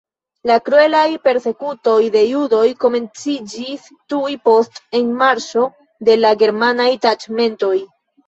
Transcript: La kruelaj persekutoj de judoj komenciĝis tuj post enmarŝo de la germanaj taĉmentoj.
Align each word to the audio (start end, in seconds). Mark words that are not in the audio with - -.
La 0.49 0.53
kruelaj 0.67 1.01
persekutoj 1.25 1.97
de 2.15 2.23
judoj 2.29 2.63
komenciĝis 2.85 3.85
tuj 4.13 4.33
post 4.49 4.81
enmarŝo 5.03 5.67
de 6.09 6.17
la 6.23 6.33
germanaj 6.45 6.91
taĉmentoj. 7.07 7.73